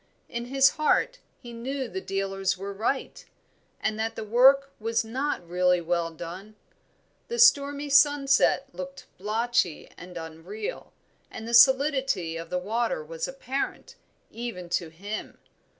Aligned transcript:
In 0.27 0.45
his 0.45 0.77
heart 0.81 1.19
he 1.37 1.53
knew 1.53 1.87
the 1.87 2.01
dealers 2.01 2.57
were 2.57 2.73
right, 2.73 3.23
and 3.79 3.99
that 3.99 4.15
the 4.15 4.23
work 4.23 4.71
was 4.79 5.05
not 5.05 5.47
really 5.47 5.79
well 5.79 6.09
done. 6.09 6.55
The 7.27 7.37
stormy 7.37 7.87
sunset 7.87 8.65
looked 8.73 9.05
blotchy 9.19 9.91
and 9.99 10.17
unreal, 10.17 10.91
and 11.29 11.47
the 11.47 11.53
solidity 11.53 12.35
of 12.35 12.49
the 12.49 12.57
water 12.57 13.05
was 13.05 13.27
apparent, 13.27 13.93
even 14.31 14.69
to 14.69 14.89
him. 14.89 15.37